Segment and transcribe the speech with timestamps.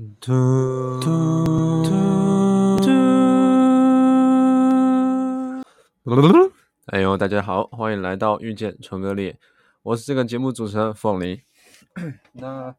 [0.00, 1.10] 嘟嘟
[2.80, 2.88] 嘟！
[6.86, 9.38] 哎呦，大家好，欢迎来到遇见纯恶劣，
[9.82, 11.42] 我是这个节目主持人凤梨。
[12.32, 12.74] 那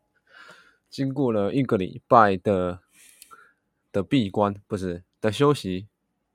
[0.90, 2.80] 经过了一个礼拜的
[3.92, 5.88] 的闭关，不是的休息，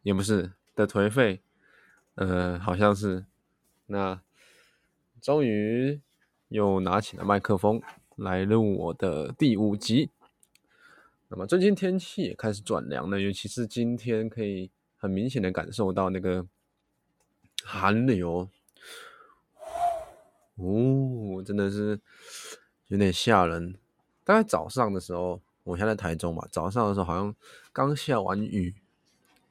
[0.05, 1.43] 也不是的颓废，
[2.15, 3.27] 呃，好像是，
[3.87, 4.21] 那
[5.21, 6.01] 终于
[6.47, 7.83] 又拿起了麦克风
[8.15, 10.11] 来录我的第五集。
[11.29, 16.47] 那么最近天气也开始转凉了，尤其是今天可以很明显的感受到那个
[17.65, 18.49] 寒流，
[20.55, 21.99] 哦，真的是
[22.87, 23.75] 有点吓人。
[24.23, 27.35] 大概早上的时候，我现在在台中嘛，早上的时候好像
[27.73, 28.73] 刚下完雨，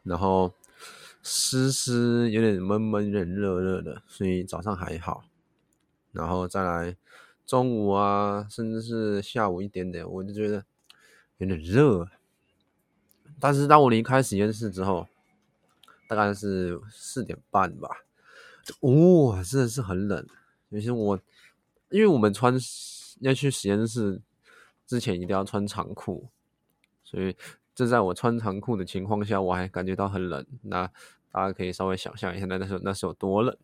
[0.03, 0.53] 然后
[1.21, 5.25] 湿湿，有点闷闷，有点热热的，所以早上还好。
[6.13, 6.95] 然后再来
[7.45, 10.63] 中午啊，甚至是下午一点点，我就觉得。
[11.37, 12.07] 有点热，
[13.41, 15.05] 但是当我离开实验室之后，
[16.07, 17.89] 大概是四点半吧，
[18.79, 20.25] 哇、哦，真的是很冷。
[20.69, 21.19] 尤其我，
[21.89, 22.57] 因为我们穿
[23.19, 24.21] 要去实验室
[24.87, 26.29] 之前一定要穿长裤，
[27.03, 27.35] 所以
[27.73, 30.45] 这在我穿长裤的情况下，我还感觉到很冷。
[30.61, 30.87] 那
[31.31, 33.57] 大家可以稍微想象一下，那那时候那是有多冷。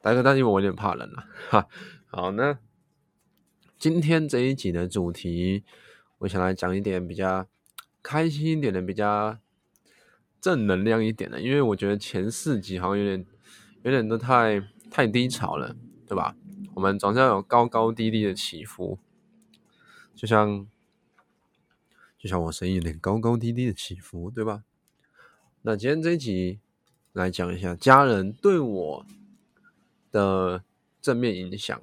[0.00, 1.68] 大哥，但因为我有点怕冷了，哈。
[2.06, 2.58] 好，呢
[3.78, 5.64] 今天这一集的主题。
[6.18, 7.46] 我想来讲一点比较
[8.02, 9.38] 开心一点的，比较
[10.40, 13.24] 正能量一点的，因为我觉得前四集好像有点
[13.82, 14.60] 有点都太
[14.90, 15.76] 太低潮了，
[16.08, 16.34] 对吧？
[16.74, 18.98] 我们总是要有高高低低的起伏，
[20.16, 20.66] 就像
[22.18, 24.64] 就像我声音有点高高低低的起伏，对吧？
[25.62, 26.58] 那今天这一集
[27.12, 29.06] 来讲一下家人对我
[30.10, 30.64] 的
[31.00, 31.80] 正面影响，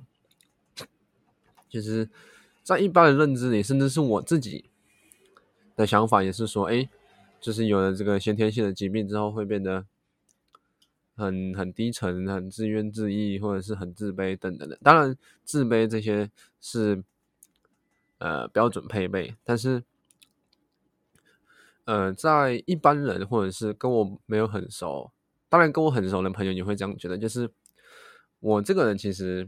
[1.69, 2.09] 其实。
[2.65, 4.71] 在一般的认知里，甚至是我自己
[5.75, 6.89] 的想法，也是说，哎，
[7.39, 9.85] 就是有了这个先天性的疾病之后，会变得
[11.15, 14.79] 很很低沉、很自怨自艾，或者是很自卑等等的。
[14.81, 17.03] 当然，自卑这些是
[18.17, 19.83] 呃标准配备，但是
[21.83, 25.11] 呃，在一般人或者是跟我没有很熟，
[25.49, 27.47] 当然跟我很熟的朋友也会这样觉得，就是
[28.39, 29.47] 我这个人其实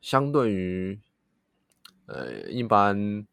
[0.00, 0.98] 相对于。
[2.12, 3.24] 呃，一般，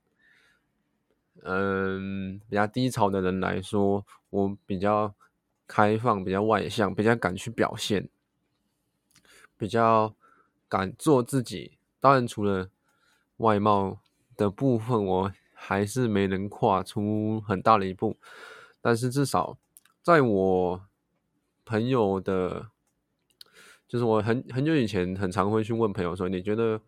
[1.41, 5.15] 嗯，比较低潮的人来说，我比较
[5.65, 8.07] 开放，比较外向，比较敢去表现，
[9.57, 10.13] 比较
[10.69, 11.79] 敢做自己。
[11.99, 12.69] 当然，除了
[13.37, 13.99] 外貌
[14.35, 18.17] 的部分，我还是没能跨出很大的一步。
[18.79, 19.57] 但是至少
[20.03, 20.87] 在我
[21.65, 22.69] 朋友的，
[23.87, 26.79] 就是我很很久以前，很常会去问朋友说：“你觉得？”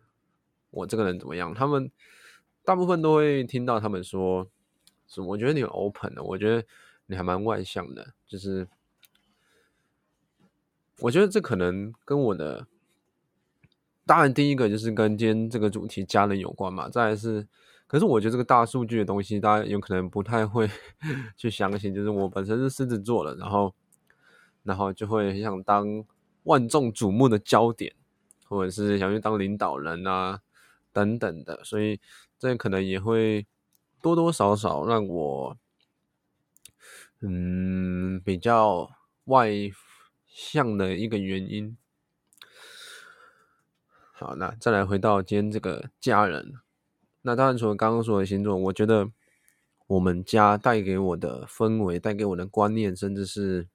[0.70, 1.52] 我这个人怎么样？
[1.52, 1.90] 他们
[2.64, 4.48] 大部分都会听到他们说，
[5.08, 6.64] 是我觉得你很 open 的，我觉得
[7.06, 8.14] 你还蛮外向的。
[8.26, 8.68] 就是
[11.00, 12.66] 我觉得这可能跟我的，
[14.06, 16.88] 当然第一个就是跟今天这个主题家人有关嘛。
[16.88, 17.48] 再来是，
[17.86, 20.70] 可是我觉得这个大数据的东西，大家有可能不太会
[21.36, 21.92] 去相信。
[21.92, 23.74] 就是我本身是狮子座的，然后
[24.62, 26.04] 然后就会很想当
[26.44, 27.92] 万众瞩目的焦点，
[28.44, 30.40] 或者是想去当领导人啊。
[30.92, 32.00] 等等的，所以
[32.38, 33.46] 这可能也会
[34.02, 35.56] 多多少少让我，
[37.20, 38.90] 嗯，比较
[39.24, 39.50] 外
[40.26, 41.76] 向的一个原因。
[44.12, 46.54] 好，那再来回到今天这个家人，
[47.22, 49.10] 那当然除了刚刚说的星座，我觉得
[49.86, 53.68] 我们家带给我的氛围、带给我的观念，甚至是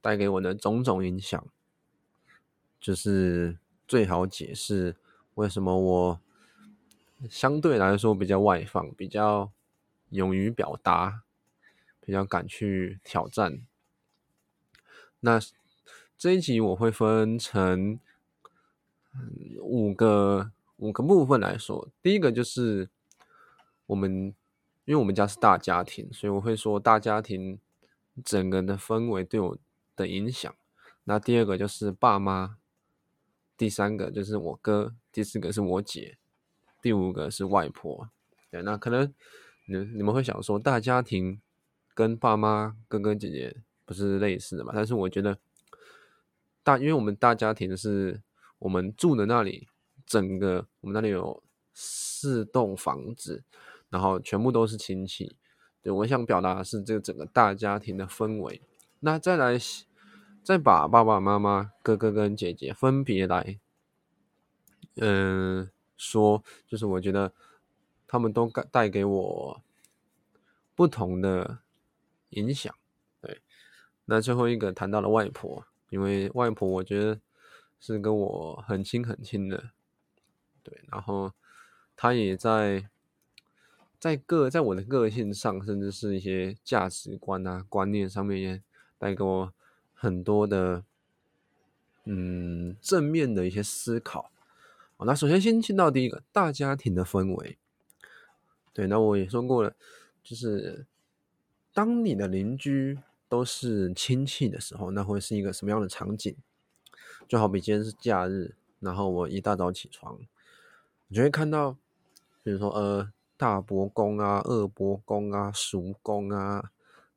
[0.00, 1.46] 带给我的种种影响，
[2.80, 4.96] 就是最好解释。
[5.38, 6.20] 为什么我
[7.30, 9.52] 相对来说比较外放，比较
[10.10, 11.22] 勇于表达，
[12.00, 13.64] 比较敢去挑战？
[15.20, 15.38] 那
[16.16, 18.00] 这一集我会分成
[19.60, 21.88] 五个五个部分来说。
[22.02, 22.90] 第一个就是
[23.86, 24.34] 我们，
[24.86, 27.60] 因为我们家是大家庭，所以我会说大家庭
[28.24, 29.56] 整个的氛围对我
[29.94, 30.52] 的影响。
[31.04, 32.57] 那第二个就是爸妈。
[33.58, 36.16] 第三个就是我哥，第四个是我姐，
[36.80, 38.08] 第五个是外婆。
[38.52, 39.12] 对，那可能
[39.66, 41.40] 你你们会想说，大家庭
[41.92, 44.72] 跟爸妈、哥哥姐姐不是类似的嘛？
[44.72, 45.36] 但是我觉得
[46.62, 48.22] 大，因为我们大家庭是
[48.60, 49.66] 我们住的那里，
[50.06, 51.42] 整个我们那里有
[51.74, 53.42] 四栋房子，
[53.90, 55.36] 然后全部都是亲戚。
[55.82, 58.62] 对，我想表达的是这个整个大家庭的氛围。
[59.00, 59.58] 那再来。
[60.48, 63.60] 再把爸爸妈妈、哥哥跟姐姐分别来，
[64.94, 67.34] 嗯，说，就是我觉得
[68.06, 69.62] 他们都带带给我
[70.74, 71.58] 不同的
[72.30, 72.74] 影响。
[73.20, 73.42] 对，
[74.06, 77.20] 那最后一个谈到了外婆，因为外婆我觉得
[77.78, 79.72] 是跟我很亲很亲的。
[80.62, 81.30] 对，然后
[81.94, 82.88] 她也在
[83.98, 88.62] 在个在我的个性上，甚至是一些价值观啊观念上面，也
[88.96, 89.52] 带给我
[89.98, 90.84] 很多的
[92.04, 94.30] 嗯正面的一些思考。
[94.96, 97.58] 好，那首先先进到第一个大家庭的氛围。
[98.72, 99.74] 对，那我也说过了，
[100.22, 100.86] 就是
[101.74, 102.98] 当你的邻居
[103.28, 106.36] 都是亲戚的时候，那会是一个什么样的场景？
[107.26, 110.18] 就好比今天是假日，然后我一大早起床，
[111.08, 111.76] 你就会看到，
[112.42, 116.70] 比如说呃大伯公啊、二伯公啊、叔公啊，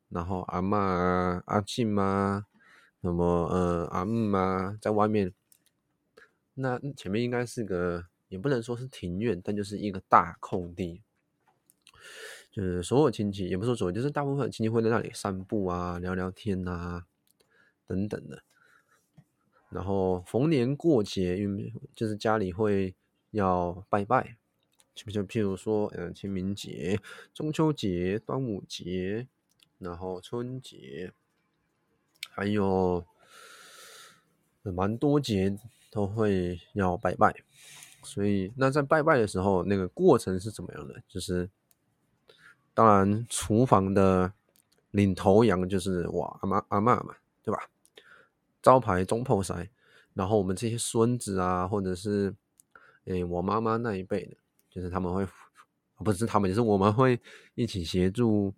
[0.08, 2.46] 然后阿嬷啊、阿静啊，
[3.02, 5.34] 什么呃阿姆啊，在外面。
[6.54, 11.02] 那前面应该是个，也不能说是庭院，但就是一个大空地，
[12.50, 17.06] 就是所有亲戚，也不是说所有，就是大部分亲戚会在那里散步啊、聊聊天啊
[17.86, 18.42] 等等的。
[19.70, 22.94] 然后逢年过节，因为就是家里会
[23.30, 24.36] 要拜拜，
[24.94, 27.00] 就就譬如说，嗯，清明节、
[27.32, 29.26] 中秋节、端午节，
[29.78, 31.14] 然后春节，
[32.34, 33.04] 还有
[34.62, 35.56] 蛮多节。
[35.94, 37.34] 都会要拜拜，
[38.02, 41.02] 所以那在拜拜的时候，那个过程是怎么样的？
[41.06, 41.50] 就是
[42.72, 44.32] 当然，厨房的
[44.90, 47.68] 领头羊就是我阿妈阿嬷嘛，对吧？
[48.62, 49.52] 招牌总铺师，
[50.14, 52.34] 然后我们这些孙子啊，或者是
[53.04, 54.34] 诶我妈妈那一辈的，
[54.70, 55.28] 就是他们会
[55.96, 57.20] 不是他们，就是我们会
[57.54, 58.54] 一起协助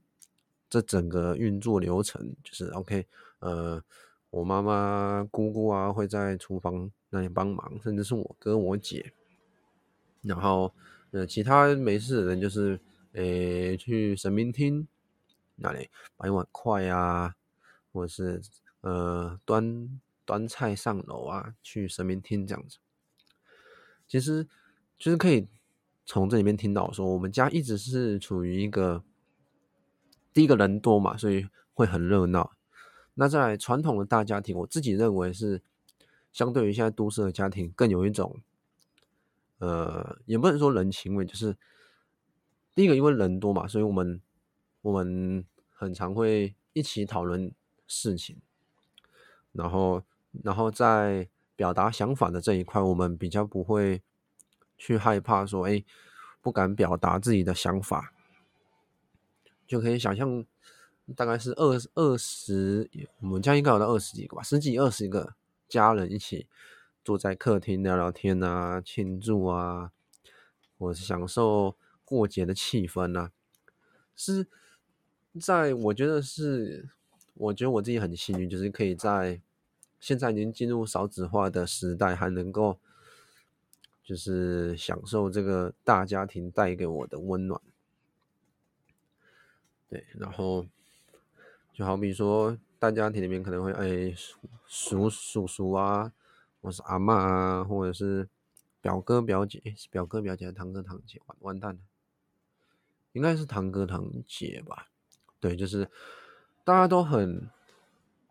[0.74, 3.06] 这整个运作流程，就是 OK，
[3.38, 3.82] 呃，
[4.30, 6.90] 我妈妈姑姑啊会在厨房。
[7.10, 9.12] 那里帮忙，甚至是我哥我姐，
[10.22, 10.74] 然后
[11.12, 12.80] 呃，其他没事的人就是，
[13.12, 14.84] 诶、去神明厅
[15.54, 17.36] 那里摆碗筷啊，
[17.92, 18.42] 或者是
[18.80, 22.78] 呃，端端菜上楼啊，去神明厅这样子。
[24.08, 24.48] 其实
[24.98, 25.46] 就是可以
[26.04, 29.04] 从这里面听到说，我们家一直是处于一个
[30.34, 32.52] 第一个人多嘛，所以会很热闹。
[33.14, 35.62] 那在传统的大家庭，我自己认为是。
[36.32, 38.40] 相对于现在都市的家庭，更有一种，
[39.58, 41.56] 呃，也不能说人情味，就是
[42.74, 44.20] 第一个，因为人多嘛，所以我们
[44.82, 47.52] 我们很常会一起讨论
[47.86, 48.36] 事情，
[49.52, 50.02] 然后
[50.42, 54.02] 然后在表达想法的这一块，我们比较不会
[54.76, 55.84] 去害怕说，哎，
[56.42, 58.12] 不敢表达自己的想法，
[59.66, 60.44] 就可以想象，
[61.16, 62.90] 大概是二二十，
[63.20, 65.34] 我们家应该有到二十几个吧，十几二十个。
[65.66, 66.46] 家人一起
[67.02, 69.90] 坐在客厅聊聊天啊，庆祝啊，
[70.78, 71.74] 或是享受
[72.04, 73.32] 过节的气氛啊，
[74.14, 74.46] 是
[75.40, 76.90] 在我觉得是，
[77.32, 79.40] 我觉得我自己很幸运，就是可以在
[79.98, 82.78] 现在已经进入少子化的时代，还能够
[84.04, 87.60] 就是享受这个大家庭带给我的温暖。
[89.88, 90.66] 对，然后
[91.72, 92.56] 就好比说。
[92.76, 94.14] 大家庭里面可能会哎，
[94.66, 96.12] 叔叔叔啊，
[96.60, 98.28] 或是阿嬷啊，或者是
[98.82, 101.18] 表哥表姐，是表哥表姐还是堂哥堂姐？
[101.24, 101.80] 完完蛋了，
[103.12, 104.88] 应该是堂哥堂姐吧？
[105.40, 105.88] 对，就是
[106.62, 107.48] 大家都很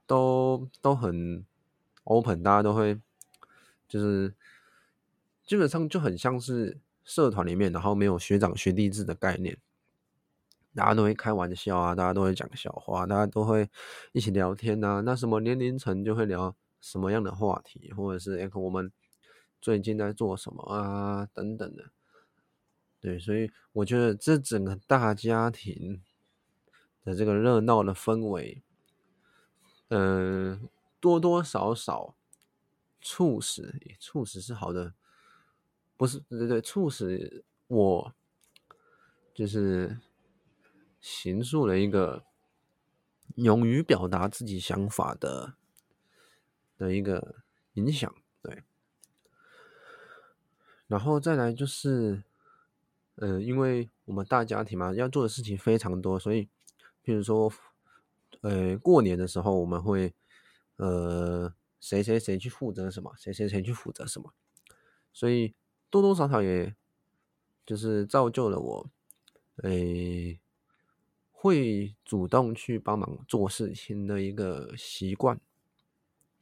[0.06, 1.44] 都都很
[2.04, 3.02] open，大家都会
[3.88, 4.36] 就是
[5.44, 9.58] 基本上就很像是社团里面，然后没有学长学弟制的概念。
[10.76, 13.70] 大家都会开玩笑啊，大家都会讲笑话，大家都会
[14.12, 15.02] 一起聊天呐、啊。
[15.02, 18.92] 那什么年龄层就会聊什么样的话题，或者是哎，我们
[19.62, 21.92] 最近在做什么啊，等等的。
[23.00, 26.02] 对，所以我觉得这整个大家庭
[27.04, 28.64] 的这个热闹的氛围，
[29.90, 30.68] 嗯、
[31.00, 32.16] 多多少少
[33.00, 34.94] 促使，促使是好的，
[35.98, 38.14] 不是对对对，促使我
[39.36, 40.00] 就是。
[41.04, 42.24] 形塑了一个
[43.36, 45.56] 勇于表达自己想法的
[46.78, 47.44] 的一个
[47.74, 48.64] 影响，对。
[50.88, 52.24] 然后再来就是，
[53.16, 56.48] 呃，因为我们大家庭嘛，要做的事情非常多，所以，
[57.04, 57.52] 譬如说，
[58.40, 60.14] 呃，过年的时候我们会，
[60.78, 64.34] 呃，谁谁谁去负责什么，谁谁谁去负责什么，
[65.12, 65.54] 所以
[65.90, 66.74] 多多少少也，
[67.66, 68.90] 就是造就了我，
[69.64, 70.40] 诶。
[71.44, 75.38] 会主动去帮忙做事情的一个习惯，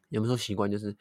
[0.09, 0.95] 也不说习惯，就是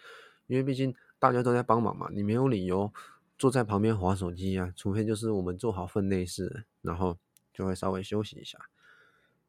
[0.47, 2.91] 因为毕竟大家都在帮忙嘛，你没有理由
[3.37, 7.19] 坐在旁边划手机啊，除非就是我们做好分内事，然后
[7.53, 8.59] 就会稍微休息一下。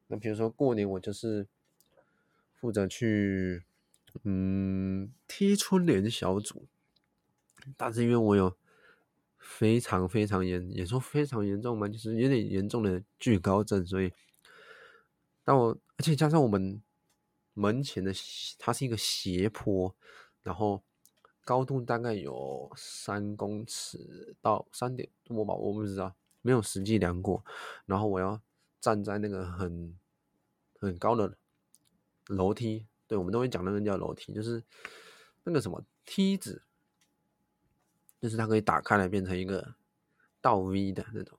[0.08, 1.48] 那比如说过年，我就是
[2.60, 3.63] 负责去
[4.24, 6.65] 嗯踢春联小组，
[7.77, 8.58] 但是因为我有
[9.38, 14.12] 非常非常严，也说非常严重嘛，就是有点严重的惧高症，所以
[15.43, 16.81] 但我而且加上我们
[17.53, 18.12] 门前的
[18.60, 19.95] 它是一个斜坡，
[20.41, 20.83] 然后。
[21.43, 27.43] 高度大概有三公尺到三点多吧，我不知道，没有实际量过。
[27.88, 28.39] 然后我要
[28.79, 29.98] 站在那个很
[30.79, 31.36] 很高的
[32.27, 34.63] 楼梯，对，我们都会讲那个叫楼梯，就是
[35.43, 36.62] 那个什么梯子，
[38.21, 39.74] 就是它可以打开来变成一个
[40.41, 41.38] 倒 V 的那种。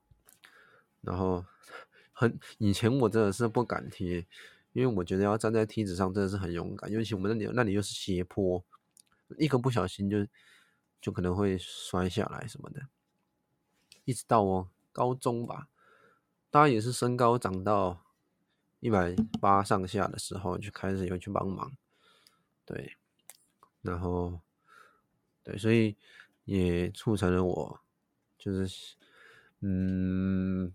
[0.99, 1.45] 然后
[2.13, 4.25] 很以前我真的是不敢贴，
[4.71, 8.63] 因为我觉得要站在梯子上真的是很勇敢，尤其我们那里那里又是斜坡。
[9.37, 10.27] 一个不小心就
[11.01, 12.87] 就可能会摔下来什么的，
[14.05, 15.67] 一直到我高中吧，
[16.51, 18.05] 大概也是身高长到
[18.79, 21.71] 一百八上下的时候，就开始有去帮忙，
[22.63, 22.95] 对，
[23.81, 24.39] 然后
[25.43, 25.95] 对，所以
[26.45, 27.81] 也促成了我
[28.37, 28.95] 就是
[29.61, 30.71] 嗯，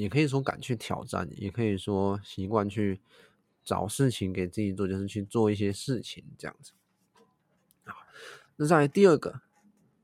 [0.00, 3.02] 也可以说敢去挑战，也可以说习惯去
[3.62, 6.72] 找事情给自己做，就是去做一些事情这样子。
[8.56, 9.42] 那在第二个，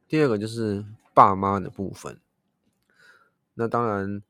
[0.07, 0.85] 第二个就是
[1.15, 2.21] 爸妈的部分。
[3.55, 4.23] 那当然，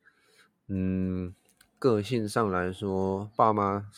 [0.68, 1.34] 嗯，
[1.80, 3.90] 个性上来说，爸妈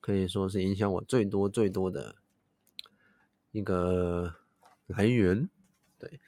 [0.00, 2.16] 可以说是影响我最多最多的
[3.52, 4.34] 一个
[4.88, 5.48] 来源。
[5.96, 6.20] 对，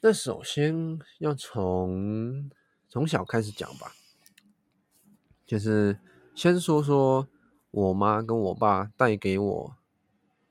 [0.00, 2.50] 那首先要从
[2.92, 3.94] 从小开始讲吧，
[5.46, 5.98] 就是
[6.34, 7.26] 先说说
[7.70, 9.76] 我妈跟我爸带给我，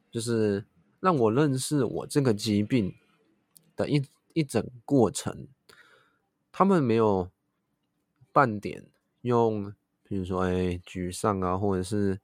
[0.10, 0.65] 就是。
[1.01, 2.93] 让我认识我这个疾病
[3.75, 5.48] 的一一整过程，
[6.51, 7.31] 他们没有
[8.31, 8.86] 半点
[9.21, 12.19] 用，比如说哎沮丧啊，或者是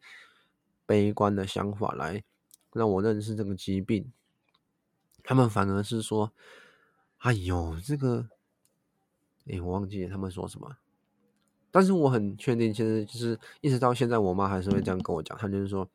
[0.85, 2.23] 悲观的想法来
[2.71, 4.11] 让我认识这个疾病，
[5.23, 6.31] 他们反而是说
[7.17, 8.29] ：“哎呦，这个，
[9.49, 10.77] 哎，我忘记他们说什么。”
[11.71, 15.87] 但是我很确定，其实就是一直到现在，我妈还是会这样跟我讲，她就是说，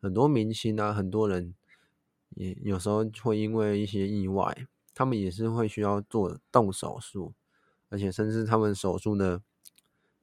[0.00, 1.54] 很多明星啊，很多人。
[2.34, 7.32] 也有时候会因为一些意外，他们也是会需要做动手术，
[7.88, 9.42] 而且甚至他们手术的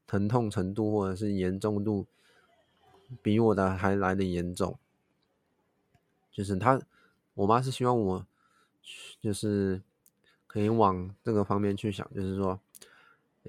[0.05, 2.05] 疼痛程度或者是严重度
[3.21, 4.77] 比我的还来得严重。
[6.31, 6.79] 就是他，
[7.33, 8.25] 我妈是希望我
[9.19, 9.81] 就是
[10.45, 12.61] 可以往这个方面去想，就是说，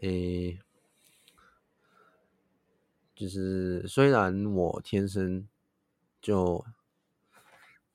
[0.00, 0.58] 诶，
[3.14, 5.46] 就是虽然我天生
[6.20, 6.64] 就。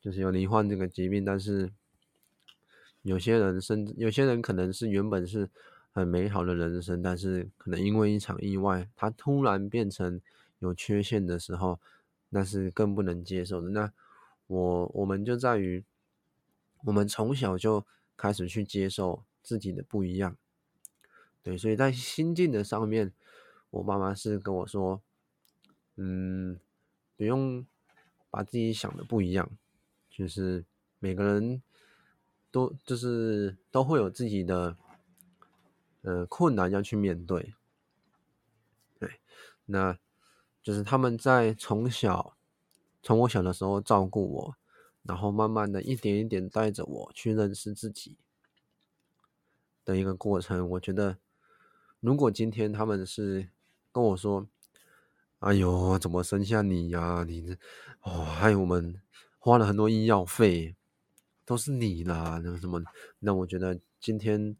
[0.03, 1.71] 就是有罹患这个疾病，但是
[3.03, 5.47] 有些人甚至有些人可能是原本是
[5.91, 10.19] 很美好的人生，但是可能因为一场意外，他突然变成
[10.57, 11.79] 有缺陷的时候，
[12.29, 13.69] 那是更不能接受的。
[13.69, 13.93] 那
[14.47, 15.83] 我我们就在于
[16.85, 17.85] 我们从小就
[18.17, 20.35] 开始去接受自己的不一样，
[21.43, 23.11] 对，所以在心境的上面，
[23.69, 25.01] 我妈妈是跟我说，
[25.95, 26.59] 嗯，
[27.17, 27.65] 不用
[28.29, 29.49] 把自己想的不一样。
[30.09, 30.65] 就是
[30.99, 31.63] 每个人
[32.51, 34.75] 都就是都会有自己的
[36.01, 37.53] 呃困难要去面对，
[38.99, 39.21] 对，
[39.65, 39.97] 那
[40.61, 42.35] 就是他们在从小
[43.01, 44.55] 从我小的时候照顾我，
[45.03, 48.17] 然后慢慢的一点一点带着我去认识自己
[49.85, 50.69] 的一个过程。
[50.71, 51.17] 我觉得
[52.01, 53.47] 如果今天他们是
[53.93, 54.45] 跟我说
[55.39, 57.23] ：“哎呦，怎么生下你呀？
[57.25, 57.53] 你这
[58.01, 59.01] 哦，害我们。”
[59.43, 60.75] 花了很多医药费，
[61.45, 62.79] 都是你啦，那什么？
[63.17, 64.55] 那我觉得今天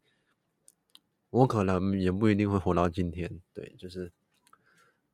[1.30, 3.40] 我可能也不一定会活到今天。
[3.54, 4.10] 对，就是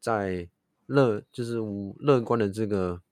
[0.01, 0.49] 在
[0.87, 1.59] 乐，就是
[1.99, 3.03] 乐观的这个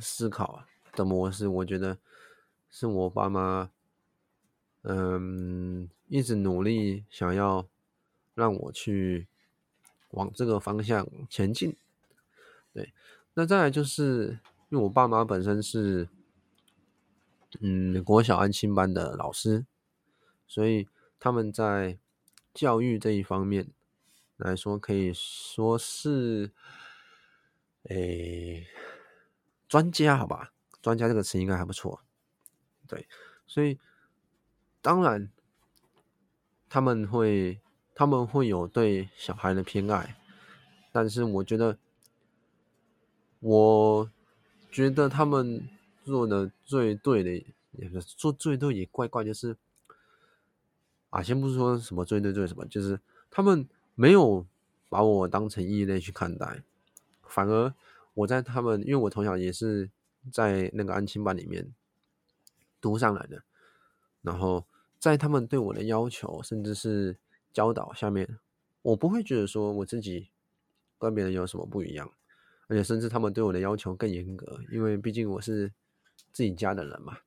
[0.00, 1.96] 思考的模式，我觉得
[2.68, 3.70] 是我爸妈，
[4.82, 7.68] 嗯，一直努力想要
[8.36, 9.26] 让我去
[10.10, 11.76] 往这个方向前进。
[12.72, 12.94] 对，
[13.34, 14.38] 那再来就是。
[14.68, 16.08] 因为我爸妈本身是，
[17.60, 19.64] 嗯，国小安亲班的老师，
[20.48, 20.88] 所以
[21.20, 22.00] 他们在
[22.52, 23.68] 教育这一方面
[24.36, 26.50] 来说，可以说是，
[27.84, 28.66] 诶，
[29.68, 30.52] 专家，好吧？
[30.82, 32.00] 专家这个词应该还不错。
[32.88, 33.06] 对，
[33.46, 33.78] 所以
[34.82, 35.30] 当然
[36.68, 37.60] 他们会，
[37.96, 40.16] 他们会有对小孩的偏爱，
[40.92, 41.76] 但是我觉得
[43.40, 44.08] 我。
[44.68, 45.66] 觉得他们
[46.04, 47.30] 做的最对的
[47.72, 49.56] 也是做最对也怪怪，就是
[51.08, 53.00] 啊，先不说什么最对最什么，就是
[53.30, 54.44] 他们没有
[54.90, 56.62] 把我当成异类去看待，
[57.22, 57.72] 反而
[58.12, 59.88] 我在他们，因为我从小也是
[60.30, 61.72] 在那个安亲班里面
[62.78, 63.42] 读上来的，
[64.20, 64.66] 然后
[64.98, 67.16] 在他们对我的要求甚至是
[67.56, 68.38] 教导下面，
[68.82, 70.28] 我不会觉得说我自己
[70.98, 72.12] 跟别人有什么不一样。
[72.66, 75.72] 而且甚至他们对我的要求更严格，因为毕竟我是
[76.34, 77.20] 自己家的人嘛，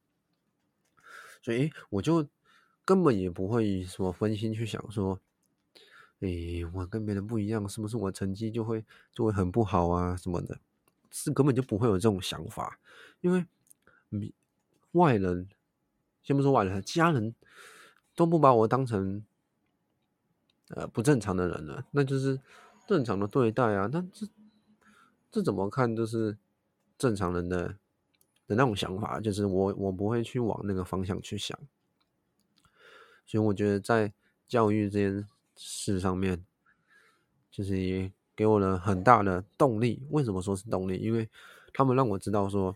[1.42, 2.28] 所以我就
[2.86, 5.20] 根本也不会什么分心去想说，
[6.20, 10.60] 诶，我跟别人不一样，是不是我成绩就会就会很不好啊什么的，
[11.10, 12.80] 是根本就不会有这种想法，
[13.22, 13.44] 因为
[14.92, 15.50] 外人，
[16.22, 17.34] 先不说外人，家人
[18.14, 19.26] 都不把我当成
[20.70, 22.40] 呃不正常的人了，那就是
[22.88, 24.28] 正常的对待啊，那这。
[25.32, 26.36] 这怎么看都是
[26.98, 27.68] 正常人的
[28.48, 31.56] 的那种想法，就是我我不会去往那个方向去想，
[33.28, 34.12] 所以我觉得在
[34.48, 36.44] 教育这件事上面，
[37.52, 40.02] 就是也给我了很大的动力。
[40.10, 40.98] 为什么说是动力？
[40.98, 41.30] 因为
[41.74, 42.76] 他们让我知道说，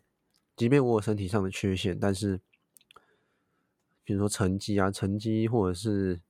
[0.55, 2.39] 即便我有身体上的缺陷，但是
[4.03, 6.21] 比如说成绩啊、成绩或者是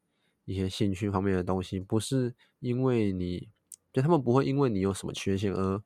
[0.45, 3.49] 一些兴趣方面的东西，不是因为你，
[3.91, 5.83] 就他们不会因为你有什么缺陷而。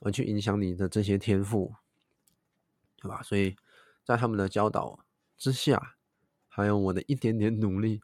[0.00, 1.74] 而去影响你的这些天赋，
[3.02, 3.20] 对吧？
[3.20, 3.56] 所以
[4.04, 5.04] 在他们的教导
[5.36, 5.96] 之下，
[6.46, 8.00] 还有我的一点点努力，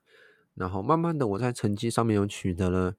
[0.54, 2.96] 然后慢慢的我在成绩上面又取得了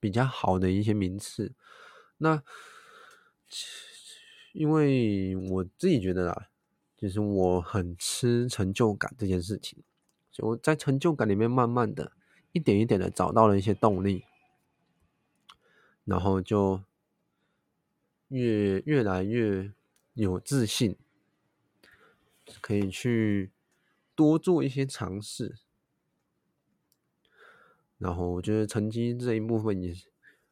[0.00, 1.52] 比较好的一些名次。
[2.16, 2.42] 那
[4.54, 6.48] 因为我自己觉得啦，
[6.96, 9.82] 就是我很吃成就感这件事情，
[10.38, 12.12] 我在成就感里面慢慢的
[12.52, 14.24] 一点一点的找到了一些动力，
[16.04, 16.82] 然后就。
[18.30, 19.72] 越越来越
[20.14, 20.96] 有自信，
[22.60, 23.50] 可以去
[24.14, 25.56] 多做一些尝试，
[27.98, 29.92] 然后我觉得成绩这一部分也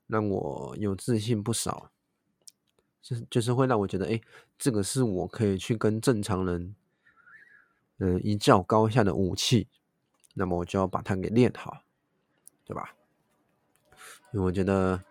[0.08, 1.92] 让我有自信不少，
[3.00, 4.20] 就是就是会让我觉得，哎，
[4.58, 6.74] 这个是我可以去跟正常人，
[7.98, 9.68] 嗯，一较高下的武器，
[10.34, 11.82] 那么我就要把它给练好，
[12.64, 12.94] 对吧？
[14.32, 15.04] 因为我觉得。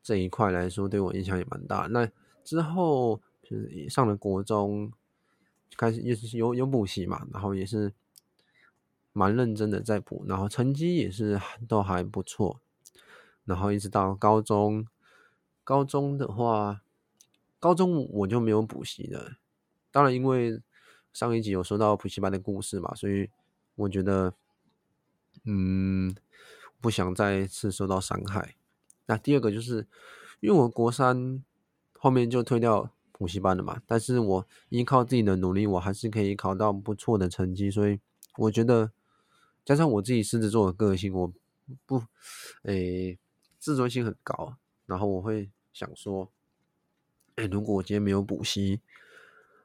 [0.00, 1.86] 这一块来说，对我影响也蛮大。
[1.90, 2.08] 那
[2.42, 4.90] 之后就是上了国中，
[5.76, 7.92] 开始也是有有补习嘛，然后也是
[9.12, 12.58] 蛮认真的在补，然后成绩也是都还不错。
[13.44, 14.86] 然后一直到高中，
[15.62, 16.80] 高中的话，
[17.60, 19.36] 高中我就没有补习了。
[19.90, 20.62] 当然，因为
[21.18, 23.28] 上一集有说到补习班的故事嘛，所以
[23.74, 24.32] 我觉得，
[25.42, 26.14] 嗯，
[26.80, 28.54] 不想再次受到伤害。
[29.06, 29.84] 那第二个就是，
[30.38, 31.42] 因为我国三
[31.98, 37.98] 后面就退掉补习班了嘛，但是我依靠自己的努力，我还是可以考到不错的成绩，所以
[38.36, 38.92] 我觉得
[39.64, 41.32] 加上我自己狮子座的个性，我
[41.84, 42.04] 不，
[42.62, 43.18] 诶、
[43.58, 44.54] 自尊心很高，
[44.86, 46.30] 然后我会想说，
[47.34, 48.80] 诶、如果我今天没有补习，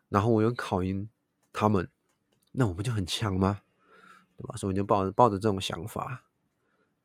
[0.09, 1.07] 然后我又考赢
[1.53, 1.87] 他们，
[2.51, 3.61] 那我不就很强吗？
[4.35, 4.55] 对吧？
[4.57, 6.25] 所以我就抱着抱着这种想法，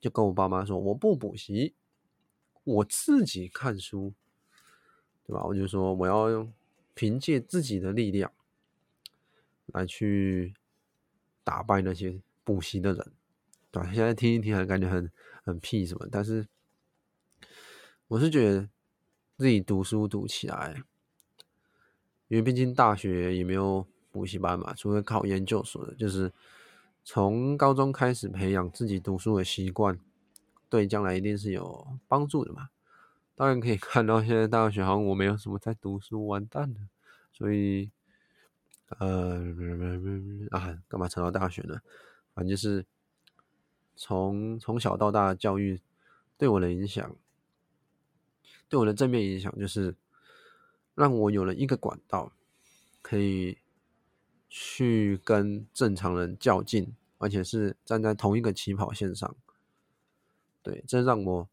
[0.01, 1.75] 就跟我爸妈说，我不补习。
[2.65, 4.13] 我自己看书，
[5.27, 5.45] 对吧？
[5.45, 6.53] 我就说我要用
[6.95, 8.33] 凭借自己的力量
[9.67, 10.55] 来去
[11.45, 13.13] 打败那些补习的人，
[13.71, 13.93] 对吧？
[13.93, 15.11] 现在听一听还感觉很
[15.45, 16.47] 很屁什么，但是
[18.09, 18.69] 我是觉得
[19.37, 20.83] 自己读书读起来，
[22.29, 26.33] 因为毕竟大学也没有补习班嘛，除了考研究所的，就是
[27.05, 29.99] 从高中开始培养自己读书的习惯。
[30.71, 32.69] 对，将来一定是有帮助的嘛。
[33.35, 36.77] 当然可以看到，现在大学好像我没有什么在读书，完蛋了。
[37.33, 37.91] 所以，
[38.99, 39.39] 呃，
[40.51, 41.81] 啊，干嘛扯到大学呢？
[42.35, 42.85] 反正就是
[43.97, 45.81] 从从小到大的教育
[46.37, 47.17] 对我的影响，
[48.69, 49.95] 对我的正面影响，就是
[50.95, 52.31] 让我有了一个管道，
[53.01, 53.57] 可以
[54.49, 59.37] 去跟正常人较劲，而且是站在同一个起跑线上。
[60.63, 61.49] 对，这让我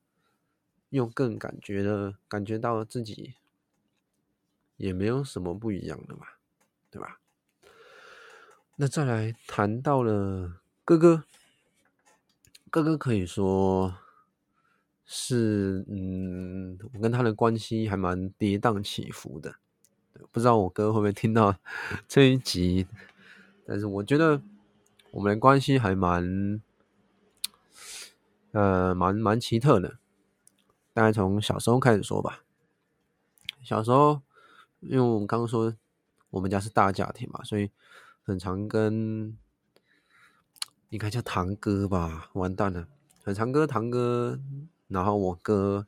[0.89, 3.36] 又更感觉了，感觉到自己
[4.77, 6.25] 也没有什么不一样的嘛，
[6.89, 7.19] 对吧？
[8.77, 11.23] 那再来谈到了哥哥，
[12.69, 13.97] 哥哥可以说
[15.05, 19.55] 是，嗯，我跟他的关系还蛮跌宕起伏的。
[20.32, 21.56] 不知道我哥会不会听到
[22.08, 22.88] 这一集，
[23.65, 24.41] 但是我觉得
[25.12, 26.62] 我们的关系还蛮。
[28.51, 29.97] 呃，蛮蛮奇特的，
[30.93, 32.45] 大概从小时候开始说吧。
[33.62, 34.21] 小时候，
[34.80, 35.75] 因为我们刚刚说，
[36.30, 37.69] 我们家是大家庭嘛，所以
[38.23, 39.38] 很常跟
[40.88, 42.88] 应该叫堂哥吧，完蛋了，
[43.25, 44.39] 很常跟堂哥，
[44.88, 45.86] 然后我哥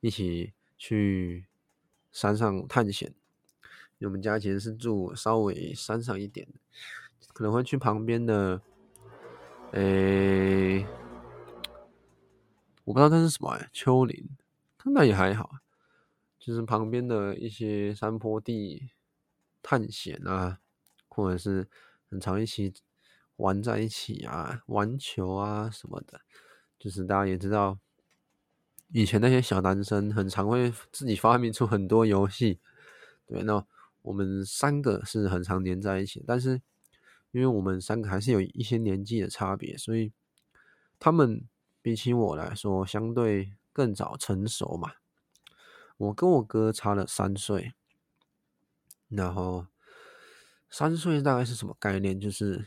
[0.00, 1.44] 一起去
[2.10, 3.12] 山上探险。
[4.06, 6.48] 我们家其实是住稍微山上一点，
[7.32, 8.60] 可能会去旁边的，
[9.72, 10.86] 诶，
[12.84, 14.28] 我不知道那是什么哎，丘陵，
[14.84, 15.50] 那也还好。
[16.38, 18.90] 就是旁边的一些山坡地
[19.62, 20.58] 探险啊，
[21.08, 21.68] 或者是
[22.08, 22.72] 很常一起
[23.36, 26.22] 玩在一起啊，玩球啊什么的。
[26.78, 27.78] 就是大家也知道，
[28.88, 32.58] 以前那些小男生很常会自己发明出很多游戏。
[33.26, 33.62] 对，那
[34.02, 36.62] 我们三个是很常黏在一起，但是
[37.32, 40.12] 因为我们三个还是有一些年纪的差别，所以
[40.98, 41.48] 他们
[41.82, 44.92] 比起我来说，相对更早成熟嘛。
[45.96, 47.74] 我跟我哥差了三岁，
[49.08, 49.66] 然后
[50.70, 52.18] 三岁大概是什么概念？
[52.18, 52.66] 就是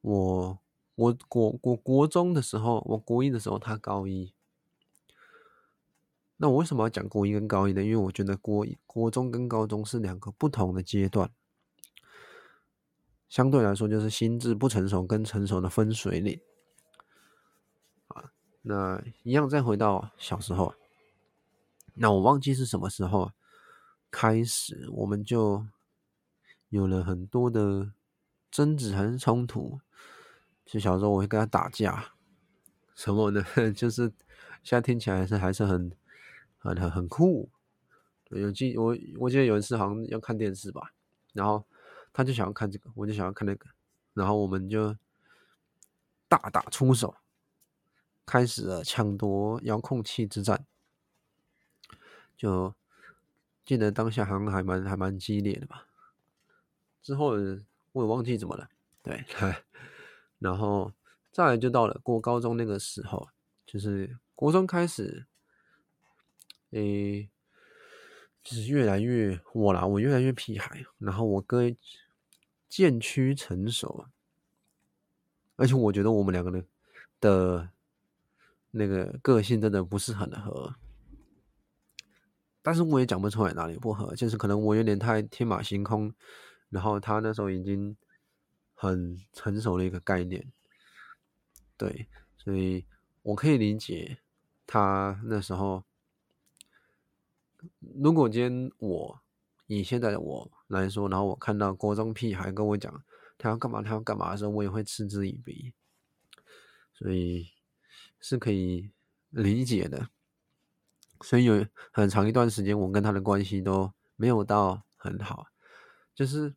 [0.00, 0.58] 我
[0.94, 4.32] 我国国国中的时候，我国一的时候，他高一。
[6.38, 7.82] 那我为什么要讲国一跟高一呢？
[7.82, 11.30] 因为我觉得国、国中跟高中是两个不同的阶段，
[13.28, 16.40] 相对来说就是心智不成熟跟成熟的分水岭
[18.08, 18.32] 啊。
[18.62, 20.74] 那一样再回到小时候。
[21.94, 23.32] 那我忘记是什么时候
[24.10, 25.64] 开始，我们就
[26.68, 27.92] 有了很多的
[28.50, 29.80] 争执还是冲突。
[30.66, 32.12] 就小时候我会跟他打架，
[32.94, 34.12] 什么的， 就是
[34.62, 35.90] 现在听起来是还是很
[36.66, 37.48] 很很很酷。
[38.30, 40.92] 有记我我记得有一次好像要看电视吧，
[41.32, 41.64] 然后
[42.12, 43.68] 他就想要看这个，我就想要看那个，
[44.14, 44.96] 然后我们就
[46.28, 47.14] 大打出手，
[48.26, 50.66] 开始了抢夺遥控器之战。
[52.36, 52.74] 就
[53.64, 55.86] 记得当下好像还蛮还蛮激烈的吧，
[57.00, 57.28] 之后
[57.92, 58.68] 我也忘记怎么了，
[59.02, 59.24] 对，
[60.40, 60.92] 然后
[61.30, 63.28] 再来就到了过高中那个时候，
[63.64, 65.26] 就是国中开始，
[66.76, 67.30] 诶、
[68.42, 71.62] 就是越来越我啦，我越来越屁孩，然后我哥
[72.68, 74.08] 渐趋成熟，
[75.56, 76.66] 而且我觉得我们两个人
[77.18, 77.70] 的
[78.72, 80.74] 那个个性真的不是很合。
[82.60, 86.12] 但是我也讲不出来哪里不合，就是可能我有点太天马行空，
[86.68, 87.96] 然后他那时候已经
[88.74, 90.52] 很成熟的一个概念，
[91.78, 92.84] 对，所以
[93.22, 94.18] 我可以理解
[94.66, 95.82] 他那时候。
[97.80, 99.20] 如果今天我
[99.66, 103.04] 以现在的我来说，然后我看到国中屁孩跟我讲
[103.38, 105.72] 他要干嘛，他要干嘛的时候，我也会嗤之以鼻，
[106.92, 107.48] 所以
[108.20, 108.90] 是可以
[109.30, 110.08] 理解的。
[111.22, 115.46] 所以有很长一段时间，我跟他的关系都没有到很好，
[116.14, 116.54] 就是，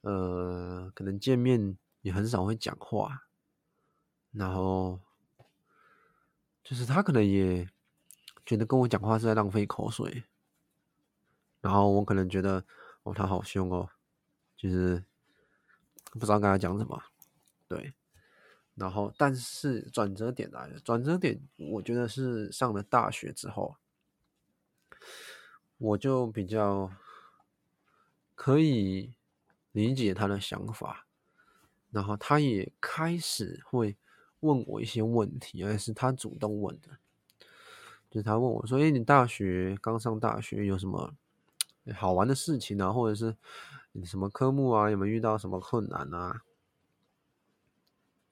[0.00, 3.28] 呃，可能见面也很少会讲话，
[4.32, 5.00] 然后，
[6.64, 7.68] 就是他可能也
[8.44, 10.24] 觉得跟我讲话是在浪费口水，
[11.60, 12.64] 然后我可能觉得
[13.02, 13.88] 哦，他好凶哦，
[14.56, 15.04] 就是
[16.12, 17.02] 不知道跟他讲什么，
[17.68, 17.94] 对。
[18.76, 20.80] 然后，但是转折点来了。
[20.80, 23.76] 转折点，我觉得是上了大学之后，
[25.78, 26.90] 我就比较
[28.34, 29.14] 可以
[29.70, 31.06] 理解他的想法。
[31.92, 33.96] 然后，他也开始会
[34.40, 36.98] 问我一些问题，而是他主动问的。
[38.14, 41.12] 就他问我说：“诶，你大学刚上大学有什么
[41.96, 42.92] 好玩的事情啊？
[42.92, 43.36] 或者是
[43.90, 44.88] 你什么科目啊？
[44.88, 46.42] 有没有遇到什么困难啊？”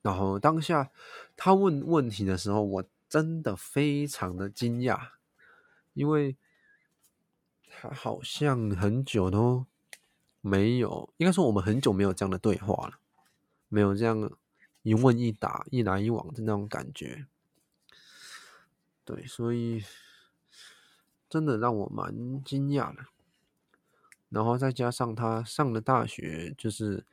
[0.02, 0.92] 然后当下
[1.36, 5.08] 他问问题的时候，我真的非常的惊讶，
[5.94, 6.36] 因为
[7.68, 9.66] 他好像很久都
[10.40, 13.00] 没有，应该说我们很久没有这样的对话了，
[13.68, 14.30] 没有这样
[14.82, 17.26] 一问一答、一来一往的那种感觉。
[19.04, 19.84] 对，所以
[21.28, 23.04] 真的让我蛮惊讶的。
[24.28, 27.04] 然后再加上他上了大学，就是。